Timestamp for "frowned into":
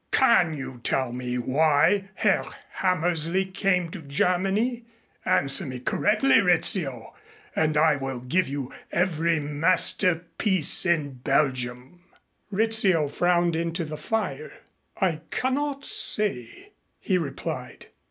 13.09-13.85